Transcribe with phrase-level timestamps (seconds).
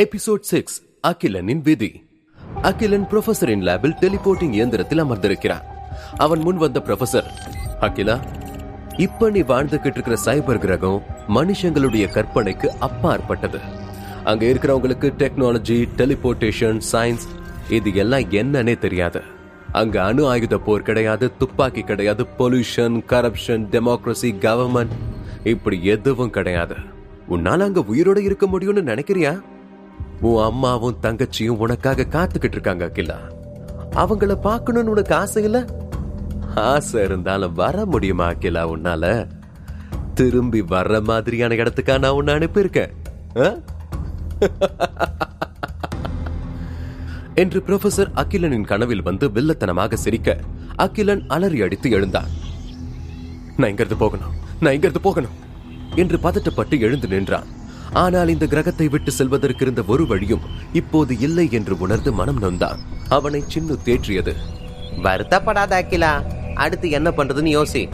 [0.00, 2.04] Episode six அகிலனின் விதி.
[2.62, 5.62] அகிலன் ப்ரொஃபசரின் லேபில் teleporting இயந்திரத்தில் அமர்ந்திருக்கிறான்.
[6.16, 7.28] அவன் முன் வந்த ப்ரொஃபசர்
[7.80, 8.20] அகிலா
[8.96, 13.58] இப்ப நீ வாழ்ந்துகிட்டு இருக்கிற சைபர் கிரகம் மனுஷங்களுடைய கற்பனைக்கு அப்பாற்பட்டது.
[14.24, 17.26] அங்க இருக்கிறவங்களுக்கு டெக்னாலஜி டெலிபோர்டேஷன் சயின்ஸ்
[17.70, 19.22] இது எல்லாம் என்னன்னே தெரியாது.
[19.72, 24.96] அங்க அணு ஆயுத போர் கிடையாது துப்பாக்கி கிடையாது பொல்யூஷன் கரப்ஷன் டெமோக்ரஸி கவர்மெண்ட்
[25.44, 26.74] இப்படி எதுவும் கிடையாது.
[27.30, 29.40] உன்னால அங்க உயிரோட இருக்க முடியும்னு நினைக்கிறியா?
[30.20, 33.16] உன் அம்மாவும் தங்கச்சியும் உனக்காக காத்துக்கிட்டு இருக்காங்க அகிலா.
[33.90, 35.64] அவங்கள பார்க்கணும்னு உனக்கு ஆசை இல்ல?
[36.54, 39.28] ஆசை இருந்தாலும் வர முடியுமா அகிலா உன்னால?
[40.14, 42.90] திரும்பி வர்ற மாதிரியான இடத்துக்கா நான் உன்னை அனுப்பியிருக்கேன்.
[43.36, 43.54] ஆ?
[47.34, 50.36] என்று ப்ரொஃபசர் அகிலனின் கனவில் வந்து வில்லத்தனமாக சிரிக்க
[50.76, 52.26] அகிலன் அலறி அடித்து எழுந்தான்.
[53.56, 54.32] நான் இங்கிருந்து போகணும்.
[54.60, 55.48] நான் இங்கிருந்து போகணும்.
[55.94, 57.58] என்று பதட்டப்பட்டு எழுந்து நின்றான்.
[57.92, 60.40] ஆனால் இந்த கிரகத்தை விட்டு செல்வதற்கு இருந்த ஒரு வழியும்
[60.72, 64.34] இப்போது இல்லை என்று உணர்ந்து மனம் நொந்தான் அவனை சின்னு தேற்றியது.
[65.02, 66.22] வருத்தப்படாத அகிலா
[66.54, 67.88] அடுத்து என்ன பண்றதுன்னு யோசி.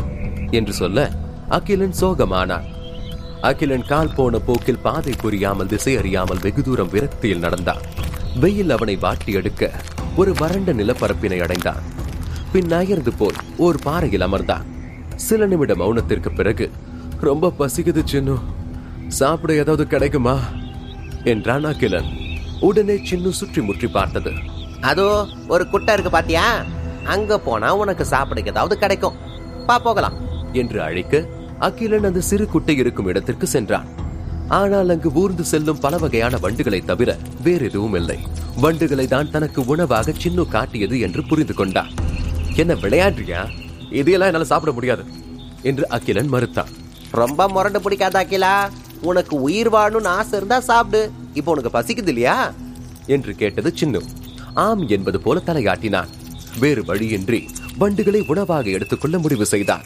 [0.50, 1.10] என்று சொல்ல
[1.48, 2.66] அகிலன் சோகமானான்.
[3.40, 7.82] அகிலன் கால் போன போக்கில் பாதை புரியாமல் திசை அறியாமல் வெகு தூரம் விரக்தியில் நடந்தான்.
[8.40, 9.70] வெயில் அவனை வாட்டி எடுக்க
[10.16, 11.82] ஒரு வறண்ட நிலப்பரப்பினை அடைந்தான்.
[12.52, 14.64] பின் நகர்ந்து போய் ஒரு பாறையில் அமர்ந்தான்.
[15.16, 16.70] சில நிமிட மௌனத்திற்கு பிறகு
[17.20, 18.38] ரொம்ப பசிக்குது சின்னு.
[19.08, 20.38] சாப்பிட ஏதாவது கிடைக்குமா?
[21.24, 22.10] என்றான் அகிலன்
[22.60, 24.32] உடனே சின்னு சுற்றி முற்றி பார்த்தது.
[24.80, 26.64] அதோ ஒரு குட்டை இருக்கு பாத்தியா?
[27.04, 29.16] அங்க போனா உனக்கு சாப்பிட ஏதாவது கிடைக்கும்.
[29.66, 30.14] பா போகலாம்.
[30.52, 33.88] என்று அழைக்க அகிலன் அந்த சிறு குட்டை இருக்கும் இடத்திற்கு சென்றான்.
[34.48, 38.18] ஆனால் அங்கு ஊர்ந்து செல்லும் பல வகையான வண்டுகளை தவிர வேறு எதுவும் இல்லை.
[38.62, 41.92] வண்டுகளை தான் தனக்கு உணவாக சின்னு காட்டியது என்று புரிந்து கொண்டான்.
[42.54, 43.48] என்ன விளையாடுறியா?
[43.90, 45.04] இதையெல்லாம் என்னால சாப்பிட முடியாது
[45.62, 46.72] என்று அகிலன் மறுத்தான்.
[47.10, 48.70] ரொம்ப முரண்டு பிடிக்காத அகிலா.
[49.00, 51.10] உனக்கு உயிர் வாழணும்னு ஆசை இருந்தா சாப்பிடு.
[51.34, 52.52] இப்போ உனக்கு பசிக்குது இல்லையா?
[53.06, 54.00] என்று கேட்டது சின்னு.
[54.54, 56.08] ஆம் என்பது போல தலையாட்டினான்.
[56.58, 59.82] வேறு வழியின்றி வண்டுகளை உணவாக எடுத்துக்கொள்ள முடிவு செய்தான்.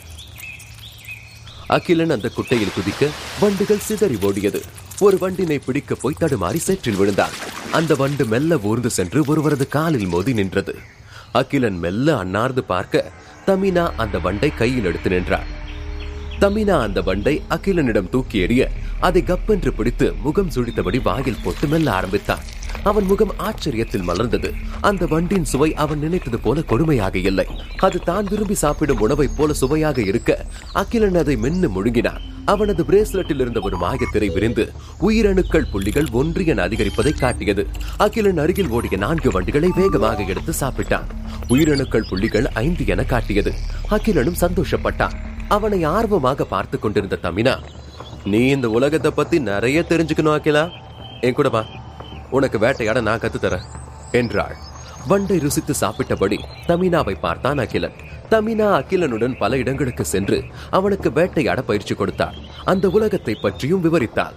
[1.66, 3.08] அகிலன் அந்த குட்டையில் குதிக்க
[3.40, 4.60] வண்டுகள் சிதறி ஓடியது.
[5.00, 7.30] ஒரு வண்டினை பிடிக்க போய் தடுமாறி சேற்றில் விழுந்தான்.
[7.70, 10.74] அந்த வண்டு மெல்ல ஊர்ந்து சென்று ஒருவரது காலில் மோதி நின்றது.
[11.32, 13.10] அகிலன் மெல்ல அன்னார்ந்து பார்க்க
[13.46, 15.58] தமினா அந்த வண்டை கையில் எடுத்து நின்றார்
[16.40, 18.68] தமினா அந்த வண்டை அகிலனிடம் தூக்கி எறிய
[19.00, 22.42] அதை கப்பென்று பிடித்து முகம் சுழித்தபடி வாயில் போட்டு மெல்ல ஆரம்பித்தான்.
[22.82, 24.50] அவன் முகம் ஆச்சரியத்தில் மலர்ந்தது.
[24.80, 27.46] அந்த வண்டின் சுவை அவன் நினைத்தது போல கொடுமையாக இல்லை.
[27.76, 32.20] அது தான் விரும்பி சாப்பிடும் உணவைப் போல சுவையாக இருக்க அகிலன் அதை மென்னு முழுங்கினான்.
[32.44, 37.66] அவனது பிரேஸ்லெட்டில் இருந்த ஒரு மாயத்திரை விரிந்து உயிரணுக்கள் புள்ளிகள் ஒன்று என அதிகரிப்பதை காட்டியது.
[37.96, 41.08] அகிலன் அருகில் ஓடிய நான்கு வண்டிகளை வேகமாக எடுத்து சாப்பிட்டான்.
[41.48, 43.52] உயிரணுக்கள் புள்ளிகள் ஐந்து என காட்டியது.
[43.90, 45.16] அகிலனும் சந்தோஷப்பட்டான்.
[45.48, 47.54] அவனை ஆர்வமாக பார்த்து கொண்டிருந்த தமினா
[48.24, 50.70] நீ இந்த உலகத்தை பத்தி நிறைய தெரிஞ்சுக்கணும் அகிலா.
[51.20, 51.64] என் கூட வா.
[52.30, 53.64] உனக்கு வேட்டையாட நான் கத்து தரேன்
[54.12, 54.56] என்றாள்.
[55.08, 57.92] வண்டை ருசித்து சாப்பிட்டபடி தமினாவை பார்த்தான் அகிலன்.
[58.30, 62.34] தமினா அகிலனுடன் பல இடங்களுக்கு சென்று அவனுக்கு வேட்டையாட பயிற்சி கொடுத்தாள்.
[62.64, 64.36] அந்த உலகத்தை பற்றியும் விவரித்தாள்.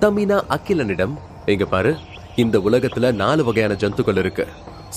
[0.00, 1.14] தமினா அகிலனிடம்
[1.46, 1.96] எங்க பாரு
[2.36, 4.46] இந்த உலகத்துல நாலு வகையான ஜந்துக்கள் இருக்கு.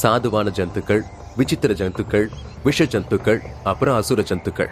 [0.03, 1.01] சாதுவான ஜந்துக்கள்
[1.37, 2.27] விசித்திர ஜந்துக்கள்
[2.63, 4.69] விஷ ஜந்துக்கள் அப்புறம் அசுர ஜந்துக்கள்.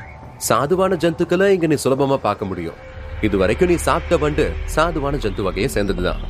[0.49, 2.91] சாதுவான ஜந்துக்களை இங்க நீ சுலபமா பார்க்க முடியும்.
[3.27, 4.45] இது வரைக்கும் நீ சாப்பிட்ட வண்டு
[4.75, 6.21] சாதுவான ஜந்து வகையை சேர்ந்ததுதான்.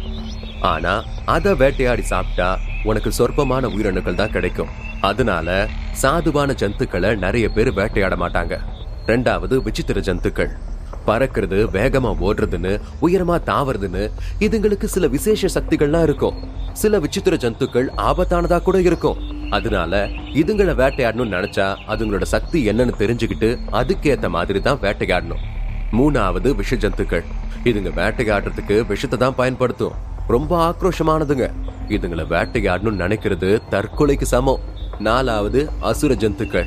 [0.71, 0.93] ஆனா
[1.35, 2.49] அதை வேட்டையாடி சாப்பிட்டா
[2.89, 4.73] உனக்கு சொற்பமான உயிரணுக்கள் தான் கிடைக்கும்.
[5.09, 5.47] அதனால
[6.01, 8.57] சாதுவான ஜந்துக்களை நிறைய பேர் வேட்டையாட மாட்டாங்க.
[9.11, 10.51] ரெண்டாவது விசித்திர ஜந்துக்கள்.
[11.07, 12.73] பறக்கிறது வேகமா ஓடுறதுன்னு
[13.05, 14.03] உயரமா தாவறதுன்னு
[14.45, 16.37] இதுங்களுக்கு சில விசேஷ சக்திகள்லாம் இருக்கும்.
[16.81, 19.19] சில விசித்திர ஜந்துக்கள் ஆபத்தானதா கூட இருக்கும்.
[19.57, 20.03] அதனால
[20.41, 23.49] இதுங்களை வேட்டையாடணும்னு நினைச்சா அதுங்களோட சக்தி என்னன்னு தெரிஞ்சுக்கிட்டு
[23.81, 25.43] அதுக்கேத்த மாதிரி தான் வேட்டையாடணும்.
[25.93, 27.23] மூணாவது விஷ ஜந்துக்கள்
[27.63, 29.91] இதுங்க வேட்டையாடுறதுக்கு விஷத்தை தான் பயன்படுத்தும்.
[30.27, 31.51] ரொம்ப ஆக்ரோஷமானதுங்க.
[31.87, 34.59] இதுங்களை வேட்டையாடணும்னு நினைக்கிறது தற்கொலைக்கு சமம்.
[34.99, 36.65] நாலாவது அசுர ஜந்துக்கள்.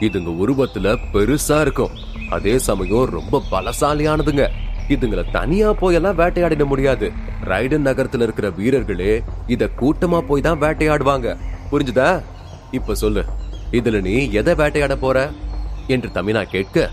[0.00, 1.90] இதுங்க உருவத்துல பெருசா இருக்கும்.
[2.30, 4.48] அதே சமயம் ரொம்ப பலசாலியானதுங்க.
[4.88, 7.12] இதுங்களை தனியா போயெல்லாம் வேட்டையாடிட முடியாது.
[7.44, 11.36] ரைடன் நகரத்துல இருக்கிற வீரர்களே இத கூட்டமா போய் தான் வேட்டையாடுவாங்க.
[11.70, 12.22] புரிஞ்சுதா?
[12.70, 13.24] இப்ப சொல்லு.
[13.70, 15.30] இதுல நீ எதை வேட்டையாட போற?
[15.86, 16.90] என்று தமிழா கேட்க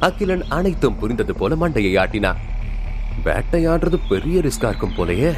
[0.00, 2.36] அகிலன் அனைத்தும் புரிந்தது போல மண்டையை ஆட்டினான்
[3.24, 5.32] வேட்டையாடுறது பெரிய ரிஸ்கா இருக்கும் போலயே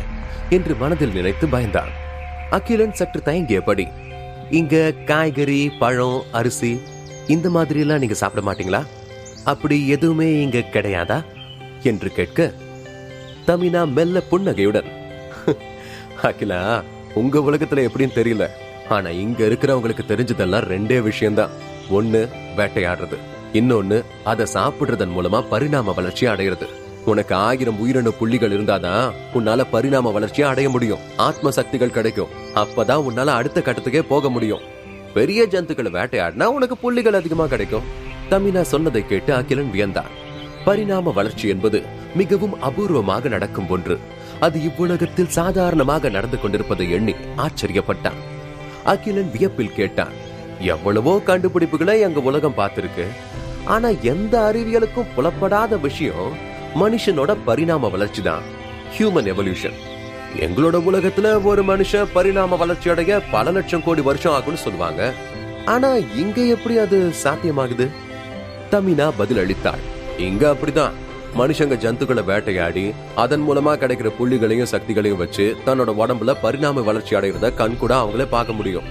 [0.50, 1.90] என்று மனதில் நினைத்து பயந்தான்.
[2.50, 3.86] அகிலன் சற்று தயங்கியபடி
[4.50, 6.80] இங்க காய்கறி பழம் அரிசி
[7.26, 8.86] இந்த மாதிரி எல்லாம் நீங்க சாப்பிட மாட்டீங்களா?
[9.44, 11.24] அப்படி எதுவுமே இங்க கிடையாதா?
[11.82, 12.52] என்று கேட்க
[13.46, 14.88] தமினா மெல்ல புன்னகையுடன்
[16.22, 16.82] அகிலா
[17.14, 18.46] உங்க உலகத்துல எப்படின்னு தெரியல.
[18.88, 21.50] ஆனா இங்க இருக்கிறவங்களுக்கு தெரிஞ்சதெல்லாம் ரெண்டே விஷயம்தான்.
[21.90, 23.18] ஒன்னு வேட்டையாடுறது.
[23.52, 26.66] இன்னொன்னு அதை சாப்பிடுறதன் மூலமா பரிணாம வளர்ச்சி அடையிறது.
[27.04, 30.98] உனக்கு ஆயிரம் உயிரணு புள்ளிகள் இருந்தாதான் உன்னால பரிணாம வளர்ச்சியை அடைய முடியும்.
[31.16, 32.28] ஆத்ம சக்திகள் கிடைக்கும்.
[32.54, 34.60] அப்பதான் உன்னால அடுத்த கட்டத்துக்கே போக முடியும்.
[35.14, 37.82] பெரிய ஜந்துக்களை வேட்டையாடினா உனக்கு புள்ளிகள் அதிகமா கிடைக்கும்.
[38.30, 40.10] தமிழா சொன்னதை கேட்டு அகிலன் வியந்தான்.
[40.64, 41.82] பரிணாம வளர்ச்சி என்பது
[42.14, 43.98] மிகவும் அபூர்வமாக நடக்கும் ஒன்று.
[44.40, 48.18] அது இவ்வுலகத்தில் சாதாரணமாக நடந்து கொண்டிருப்பதை எண்ணி ஆச்சரியப்பட்டான்.
[48.84, 50.26] அகிலன் வியப்பில் கேட்டான்
[50.60, 53.04] எவ்வளவோ கண்டுபிடிப்புகளை எங்க உலகம் பார்த்திருக்கு.
[53.68, 56.28] ஆனா எந்த அறிவியலுக்கும் புலப்படாத விஷயம்
[56.74, 58.44] மனுஷனோட பரிணாம வளர்ச்சி தான்
[58.94, 59.76] ஹியூமன் எவல்யூஷன்
[60.44, 65.02] எங்களோட உலகத்துல ஒரு மனுஷன் பரிணாம வளர்ச்சி அடைய பல லட்சம் கோடி வருஷம் ஆகும்னு சொல்லுவாங்க.
[65.64, 65.90] ஆனா
[66.22, 67.86] இங்க எப்படி அது சாத்தியமாகுது?
[68.70, 69.84] தமினா பதில் அளித்தாள்
[70.18, 70.96] இங்க அப்படிதான்.
[71.36, 72.84] மனுஷங்க ஜந்துக்களை வேட்டையாடி
[73.14, 78.52] அதன் மூலமா கிடைக்கிற புள்ளிகளையும் சக்திகளையும் வச்சு தன்னோட உடம்புல பரிணாம வளர்ச்சி அடைகிறத கண் கூட அவங்களே பார்க்க
[78.52, 78.86] முடியும்.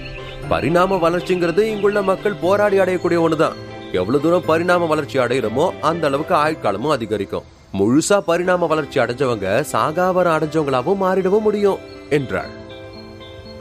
[0.48, 3.56] பரிணாம வளர்ச்சிங்கிறது இங்குள்ள மக்கள் போராடி அடையக்கூடிய ஒண்ணுதான்.
[3.92, 7.46] எவ்வளவு தூரம் பரிணாம வளர்ச்சி அடைகிறோமோ அந்த அளவுக்கு ஆயுட்காலமும் அதிகரிக்கும்.
[7.78, 11.78] முழுசா பரிணாம வளர்ச்சி அடைஞ்சவங்க சாகாவரம் அடைஞ்சவங்களாவும் மாறிடவும் முடியும்
[12.10, 12.52] என்றாள்.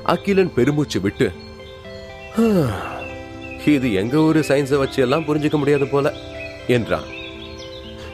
[0.03, 1.27] அகிலன் பெருமூச்சு விட்டு
[3.65, 6.13] இது எங்க ஊரு சயின்ஸை வச்சு எல்லாம் புரிஞ்சுக்க முடியாது போல
[6.67, 7.07] என்றான்.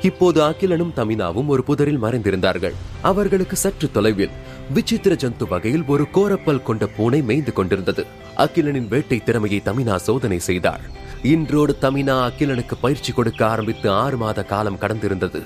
[0.02, 2.76] இப்போது அகிலனும் தமினாவும் ஒரு புதரில் மறைந்திருந்தார்கள்.
[3.02, 4.34] அவர்களுக்கு சற்று தொலைவில்
[4.74, 8.06] விசித்திர ஜந்து வகையில் ஒரு கோரப்பல் கொண்ட பூனை மேய்ந்து கொண்டிருந்தது.
[8.38, 10.86] அகிலனின் வேட்டை திறமையை தமினா சோதனை செய்தாள்.
[11.32, 15.42] இன்றோடு தமினா அகிலனுக்கு பயிற்சி கொடுக்க ஆரம்பித்து ஆறு மாத காலம் கடந்திருந்தது.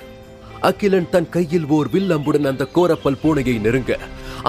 [0.68, 3.92] அகிலன் தன் கையில் ஓர் வில்லம்புடன் அந்த கோரப்பல் பூனையை நெருங்க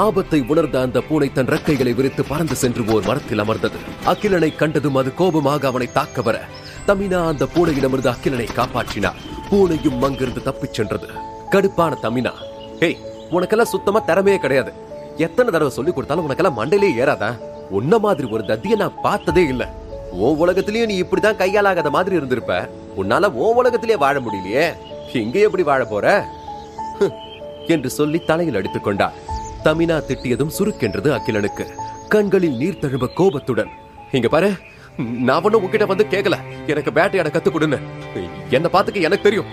[0.04, 3.80] ஆபத்தை உணர்ந்த அந்த பூனை தன் ரெக்கைகளை விரித்து பறந்து சென்று ஓர் மரத்தில் அமர்ந்தது.
[4.12, 6.40] அகிலனை கண்டதும் அது கோபமாக அவனை தாக்க வர
[6.88, 11.10] தமினா அந்த பூனையிடமிருந்து அகிலனை காப்பாற்றினார் பூனையும் அங்கிருந்து தப்பிச் சென்றது.
[11.52, 12.34] கடுப்பான தமினா
[12.88, 13.02] ஏய்
[13.36, 14.74] உனக்கெல்லாம் சுத்தமா திறமையே கிடையாது.
[15.18, 17.30] எத்தனை தடவை சொல்லி கொடுத்தாலும் உனக்கெல்லாம் மண்டையிலே ஏறாதா?
[17.80, 19.68] உன்ன மாதிரி ஒரு தத்திய நான் பார்த்ததே இல்லை.
[20.12, 22.54] உன் உலகத்திலயும் நீ இப்படிதான் கையாலாகாத மாதிரி இருந்திருப்ப.
[22.98, 24.66] உன்னால உன் உலகத்திலேயே வாழ முடியலையே.
[25.14, 26.08] இங்க எப்படி வாழ போற?
[27.74, 29.18] என்று சொல்லி தலையில் அடித்துக் கொண்டார்
[29.64, 31.66] தமினா திட்டியதும் சுருக்கென்றது அகிலனுக்கு.
[32.08, 33.72] கண்களில் நீர் தழும்ப கோபத்துடன்
[34.12, 34.50] இங்க பாரு
[34.98, 37.80] நான் ஒன்னும் உங்ககிட்ட வந்து கேட்கல எனக்கு வேட்டையாட கத்து கொடுன்னு.
[38.50, 39.52] என்ன பாத்துக்க எனக்கு தெரியும்.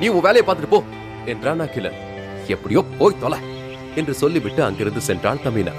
[0.00, 0.82] நீ உன் வேலையை பார்த்துட்டு போ
[1.24, 1.98] என்றான் அகிலன்.
[2.46, 3.38] எப்படியோ போய் தொலை
[3.94, 5.74] என்று சொல்லிவிட்டு அங்கிருந்து சென்றாள் தமினா.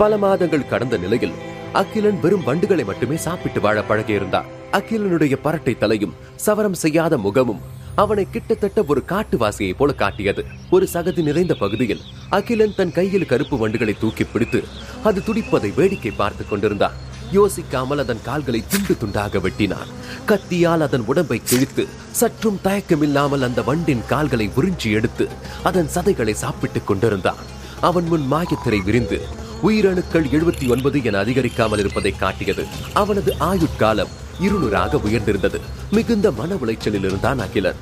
[0.00, 1.36] பல மாதங்கள் கடந்த நிலையில்
[1.72, 7.60] அகிலன் வெறும் வண்டுகளை மட்டுமே சாப்பிட்டு வாழ பழகியிருந்தார் அகிலனுடைய பரட்டை தலையும் சவரம் செய்யாத முகமும்
[7.94, 10.44] அவனை கிட்டத்தட்ட ஒரு காட்டுவாசியை போல காட்டியது.
[10.70, 14.64] ஒரு சகதி நிறைந்த பகுதியில் அகிலன் தன் கையில் கருப்பு வண்டுகளை தூக்கி பிடித்து
[15.04, 16.92] அது துடிப்பதை வேடிக்கை பார்த்துக் கொண்டிருந்தான்.
[17.34, 19.88] யோசிக்காமல் அதன் கால்களை துண்டு துண்டாக வெட்டினான்.
[20.26, 25.28] கத்தியால் அதன் உடம்பை கிழித்து சற்றும் தயக்கமில்லாமல் அந்த வண்டின் கால்களை உறிஞ்சி எடுத்து
[25.62, 27.56] அதன் சதைகளை சாப்பிட்டுக் கொண்டிருந்தான்.
[27.80, 34.08] அவன் முன் மாயத்திரை விரிந்து உயிரணுக்கள் எழுபத்தி ஒன்பது என அதிகரிக்காமல் இருப்பதை காட்டியது அவனது ஆயுட்காலம்
[34.40, 35.60] இருநூறாக உயர்ந்திருந்தது.
[35.90, 37.74] மிகுந்த மன உளைச்சலில் இருந்தான் அகிலன்.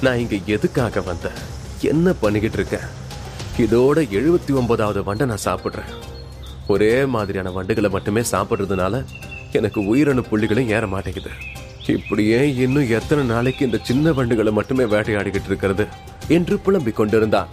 [0.00, 1.32] நான் இங்க எதுக்காக வந்தேன்
[1.80, 3.00] என்ன பண்ணிக்கிட்டு இருக்கேன்
[3.58, 5.92] இதோட எழுபத்தி ஒன்பதாவது வண்டை நான் சாப்பிடுறேன்.
[6.66, 9.04] ஒரே மாதிரியான வண்டுகளை மட்டுமே சாப்பிட்றதுனால
[9.52, 11.30] எனக்கு உயிரணு புள்ளிகளும் ஏற மாட்டேங்குது.
[11.86, 15.86] இப்படியே இன்னும் எத்தனை நாளைக்கு இந்த சின்ன வண்டுகளை மட்டுமே வேட்டையாடிக்கிட்டு இருக்கிறது?
[16.28, 17.48] என்று புலம்பிக் கொண்டிருந்தான்.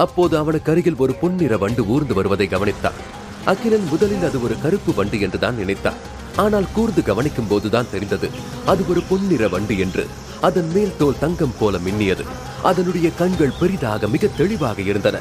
[0.00, 2.98] அப்போது அவனுக்கு அருகில் ஒரு பொன்னிற வண்டு ஊர்ந்து வருவதை கவனித்தான்.
[3.44, 6.00] அகிலன் முதலில் அது ஒரு கருப்பு வண்டு என்றுதான் நினைத்தான்.
[6.36, 8.28] ஆனால் கூர்ந்து கவனிக்கும் போதுதான் தெரிந்தது
[8.66, 10.06] அது ஒரு பொன்னிற வண்டு என்று.
[10.40, 12.24] அதன் மேல் தோல் தங்கம் போல மின்னியது.
[12.62, 15.18] அதனுடைய கண்கள் பெரிதாக மிக தெளிவாக இருந்தன.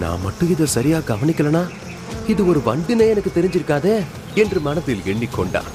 [0.00, 1.62] நான் மட்டும் இதை சரியா கவனிக்கலனா?
[2.26, 4.04] இது ஒரு வண்டுனே எனக்கு தெரிஞ்சிருக்காதே?
[4.34, 5.70] என்று மனதில் எண்ணிக்கொண்டான்.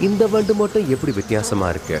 [0.00, 2.00] இந்த வண்டு மட்டும் எப்படி வித்தியாசமா இருக்கு?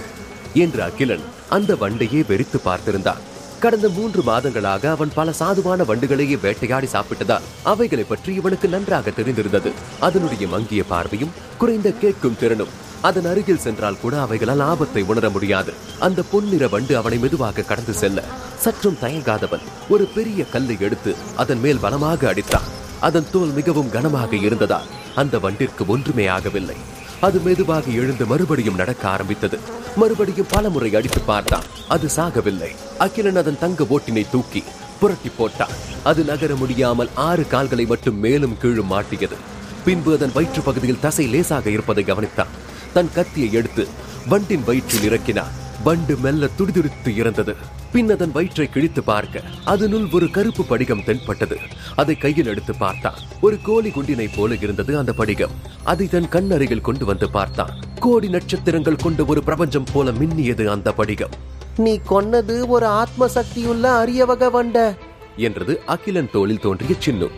[0.54, 3.22] என்று அகிலன் அந்த வண்டையே வெறித்து பார்த்திருந்தான்.
[3.62, 9.70] கடந்த மூன்று மாதங்களாக அவன் பல சாதுவான வண்டுகளையே வேட்டையாடி சாப்பிட்டதால் அவைகளை பற்றி இவனுக்கு நன்றாக தெரிந்திருந்தது.
[10.06, 12.74] அதனுடைய மங்கிய பார்வையும் குறைந்த கேட்கும் திறனும்
[13.08, 15.72] அதன் அருகில் சென்றால் கூட அவைகளால் ஆபத்தை உணர முடியாது.
[16.06, 18.22] அந்த பொன்னிற வண்டு அவனை மெதுவாக கடந்து செல்ல
[18.64, 22.68] சற்றும் தயங்காதவன் ஒரு பெரிய கல்லை எடுத்து அதன் மேல் பலமாக அடித்தான்.
[23.08, 26.78] அதன் தோல் மிகவும் கனமாக இருந்ததால் அந்த வண்டிற்கு ஒன்றுமே ஆகவில்லை.
[27.26, 29.58] அது மெதுவாக எழுந்து மறுபடியும் நடக்க ஆரம்பித்தது.
[30.00, 31.66] மறுபடியும் பலமுறை அடித்து பார்த்தான்.
[31.88, 32.70] அது சாகவில்லை.
[32.98, 34.62] அகிலன் அதன் தங்க ஓட்டினை தூக்கி
[35.00, 35.74] புரட்டி போட்டான்.
[36.02, 39.36] அது நகர முடியாமல் ஆறு கால்களை மட்டும் மேலும் கீழும் மாட்டியது
[39.84, 42.52] பின்பு அதன் வயிற்று பகுதியில் தசை லேசாக இருப்பதை கவனித்தான்.
[42.92, 43.86] தன் கத்தியை எடுத்து
[44.28, 45.54] வண்டின் வயிற்றில் இறக்கினான்.
[45.84, 47.54] வண்டு மெல்ல துடிதுடித்து இறந்தது.
[47.92, 51.56] பின் அதன் வயிற்றை கிழித்து பார்க்க அதனுள் ஒரு கருப்பு படிகம் தென்பட்டது.
[51.96, 53.18] அதை கையில் எடுத்து பார்த்தான்.
[53.40, 55.54] ஒரு கோழி குண்டினை போல இருந்தது அந்த படிகம்.
[55.84, 57.74] அதை தன் கண்ணருகில் கொண்டு வந்து பார்த்தான்.
[58.00, 61.30] கோடி நட்சத்திரங்கள் கொண்ட ஒரு பிரபஞ்சம் போல மின்னியது அந்த படிகம்.
[61.76, 64.94] நீ கொன்னது ஒரு ஆத்ம சக்தியுள்ள அரிய வகை வண்ட.
[65.36, 67.30] என்றது அகிலன் தோளில் தோன்றிய சின்னு.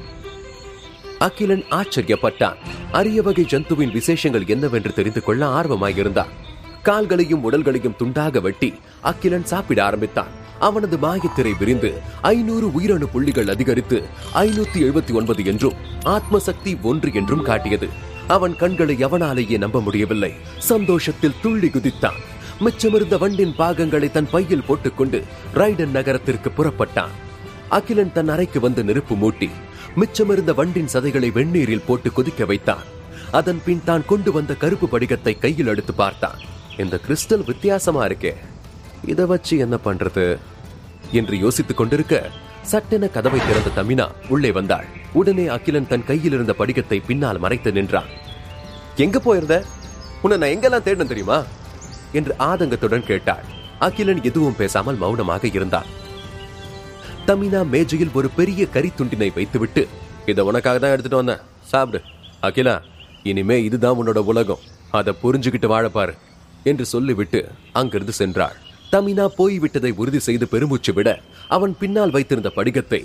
[1.19, 2.55] அகிலன் ஆச்சரியப்பட்டான்.
[2.93, 6.29] அரிய வகை ஜந்துவின் விசேஷங்கள் என்னவென்று தெரிந்து கொள்ள ஆர்வமாயிருந்தான்.
[6.83, 10.47] கால்களையும் உடல்களையும் துண்டாக வெட்டி அகிலன் சாப்பிட ஆரம்பித்தான்.
[10.61, 14.03] அவனது மாயத்திரை விரிந்து ஐநூறு உயிரணு புள்ளிகள் அதிகரித்து
[14.35, 15.73] ஐநூத்தி எழுபத்தி ஒன்பது என்றும்
[16.03, 17.89] ஆத்ம சக்தி ஒன்று என்றும் காட்டியது.
[18.29, 20.33] அவன் கண்களை எவனாலேயே நம்ப முடியவில்லை.
[20.59, 22.19] சந்தோஷத்தில் துள்ளி குதித்தான்.
[22.61, 27.15] மிச்சமிருந்த வண்டின் பாகங்களை தன் பையில் போட்டுக்கொண்டு ரைடன் நகரத்திற்கு புறப்பட்டான்.
[27.69, 29.51] அகிலன் தன் அறைக்கு வந்து நெருப்பு மூட்டி
[29.97, 32.85] மிச்சமிருந்த வண்டின் சதைகளை வெந்நீரில் போட்டு கொதிக்க வைத்தான்.
[33.31, 36.39] அதன் பின் தான் கொண்டு வந்த கருப்பு படிகத்தை கையில் எடுத்து பார்த்தான்.
[36.79, 38.35] இந்த கிறிஸ்டல் வித்தியாசமா இருக்கே.
[39.05, 40.39] இத வச்சு என்ன பண்றது?
[41.13, 42.31] என்று யோசித்துக் கொண்டிருக்க
[42.63, 44.98] சட்டென கதவை திறந்த தமினா உள்ளே வந்தாள்.
[45.13, 48.07] உடனே அகிலன் தன் கையில் இருந்த படிகத்தை பின்னால் மறைத்து நின்றான்.
[48.97, 49.65] எங்க போயிருந்த?
[50.23, 51.45] உன்னை நான் எங்கெல்லாம் தேடணும் தெரியுமா?
[52.13, 53.45] என்று ஆதங்கத்துடன் கேட்டாள்.
[53.79, 55.85] அகிலன் எதுவும் பேசாமல் மௌனமாக இருந்தான்.
[57.27, 59.89] தமினா மேஜையில் ஒரு பெரிய கறி துண்டினை வைத்துவிட்டு
[60.27, 61.45] இதை உனக்காக தான் எடுத்துட்டு வந்தேன்.
[61.61, 62.05] சாப்பிடு.
[62.43, 62.81] அகிலா
[63.23, 64.59] இனிமே இதுதான் உன்னோட உலகம்.
[64.91, 66.15] அதை புரிஞ்சுக்கிட்டு வாழப்பாரு
[66.63, 68.57] என்று சொல்லிவிட்டு அங்கிருந்து சென்றாள்.
[68.93, 71.09] தமினா போய்விட்டதை உறுதி செய்து பெருமூச்சு விட
[71.57, 73.01] அவன் பின்னால் வைத்திருந்த படிகத்தை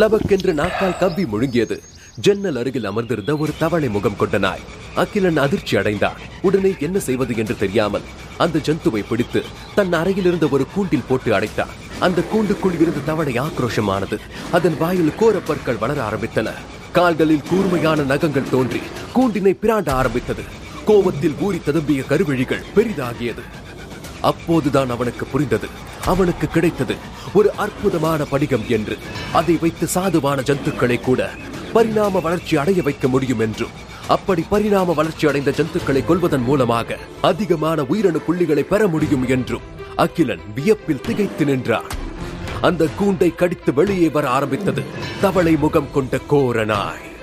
[0.00, 1.76] லபக்கென்று நாக்கால் கவ்வி முழுங்கியது.
[2.24, 4.64] ஜன்னல் அருகில் அமர்ந்திருந்த ஒரு தவளை முகம் கொண்ட நாய்
[5.02, 6.20] அகிலன் அதிர்ச்சி அடைந்தான்.
[6.42, 8.06] உடனே என்ன செய்வது என்று தெரியாமல்
[8.44, 9.42] அந்த ஜந்துவை பிடித்து
[9.74, 11.74] தன் அறையில் இருந்த ஒரு கூண்டில் போட்டு அடைத்தான்.
[12.06, 14.18] அந்த கூண்டுக்குள் இருந்த தவளை ஆக்ரோஷமானது.
[14.58, 16.48] அதன் வாயில் கோர பற்கள் வளர ஆரம்பித்தன.
[16.92, 18.82] கால்களில் கூர்மையான நகங்கள் தோன்றி
[19.16, 20.46] கூண்டினை பிராண்ட ஆரம்பித்தது.
[20.84, 23.44] கோபத்தில் ஊறி ததும்பிய கருவழிகள் பெரிதாகியது.
[24.20, 25.68] அப்போதுதான் அவனுக்கு புரிந்தது.
[26.04, 26.94] அவனுக்கு கிடைத்தது
[27.34, 28.96] ஒரு அற்புதமான படிகம் என்று.
[29.32, 31.30] அதை வைத்து சாதுவான ஜந்துக்களை கூட
[31.72, 33.94] பரிணாம வளர்ச்சி அடைய வைக்க முடியும் என்றும்.
[34.08, 39.60] அப்படி பரிணாம வளர்ச்சி அடைந்த ஜந்துக்களை கொள்வதன் மூலமாக அதிகமான உயிரணு புள்ளிகளை பெற முடியும் என்றும்
[39.96, 41.90] அகிலன் வியப்பில் திகைத்து நின்றான்.
[42.60, 44.82] அந்த கூண்டை கடித்து வெளியே வர ஆரம்பித்தது
[45.20, 47.15] தவளை முகம் கொண்ட கோரனாய்.